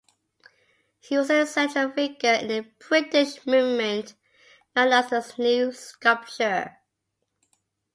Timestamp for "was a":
1.15-1.45